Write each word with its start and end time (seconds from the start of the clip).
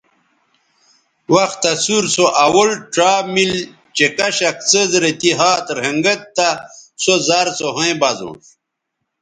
وختہ 1.33 1.71
سور 1.83 2.03
سو 2.15 2.25
اول 2.45 2.69
ڇا 2.93 3.11
مِل 3.33 3.51
چہء 3.95 4.11
کشک 4.17 4.55
څیز 4.69 4.91
رے 5.01 5.11
تی 5.19 5.29
ھات 5.39 5.65
رھنگید 5.77 6.21
تہ 6.35 6.49
سو 7.03 7.13
زر 7.27 7.47
سو 7.57 7.67
ھویں 7.75 7.95
بزونݜ 8.01 8.41